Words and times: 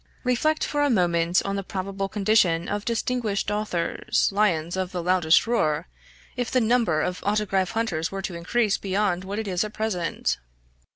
Reflect 0.23 0.63
for 0.63 0.81
a 0.81 0.89
moment 0.89 1.43
on 1.45 1.57
the 1.57 1.63
probable 1.63 2.09
condition 2.09 2.67
of 2.67 2.85
distinguished 2.85 3.51
authors, 3.51 4.29
lions 4.31 4.75
of 4.75 4.91
the 4.91 5.03
loudest 5.03 5.45
roar, 5.45 5.89
if 6.35 6.49
the 6.49 6.59
number 6.59 7.01
of 7.01 7.23
autograph 7.23 7.73
hunters 7.73 8.11
were 8.11 8.23
to 8.23 8.33
increase 8.33 8.79
beyond 8.79 9.23
what 9.23 9.37
it 9.37 9.47
is 9.47 9.63
at 9.63 9.73
present. 9.75 10.39